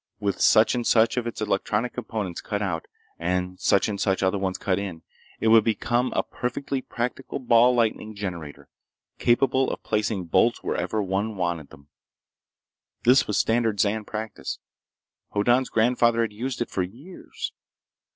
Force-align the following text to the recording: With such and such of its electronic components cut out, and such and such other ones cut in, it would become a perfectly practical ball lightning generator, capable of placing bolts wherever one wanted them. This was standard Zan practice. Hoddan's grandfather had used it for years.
With 0.19 0.41
such 0.41 0.73
and 0.73 0.87
such 0.87 1.15
of 1.15 1.27
its 1.27 1.41
electronic 1.43 1.93
components 1.93 2.41
cut 2.41 2.59
out, 2.59 2.87
and 3.19 3.59
such 3.59 3.87
and 3.87 4.01
such 4.01 4.23
other 4.23 4.39
ones 4.39 4.57
cut 4.57 4.79
in, 4.79 5.03
it 5.39 5.49
would 5.49 5.63
become 5.63 6.11
a 6.15 6.23
perfectly 6.23 6.81
practical 6.81 7.37
ball 7.37 7.75
lightning 7.75 8.15
generator, 8.15 8.67
capable 9.19 9.69
of 9.69 9.83
placing 9.83 10.25
bolts 10.25 10.63
wherever 10.63 11.03
one 11.03 11.35
wanted 11.35 11.69
them. 11.69 11.89
This 13.03 13.27
was 13.27 13.37
standard 13.37 13.79
Zan 13.79 14.03
practice. 14.03 14.57
Hoddan's 15.35 15.69
grandfather 15.69 16.21
had 16.21 16.33
used 16.33 16.63
it 16.63 16.69
for 16.71 16.81
years. 16.81 17.53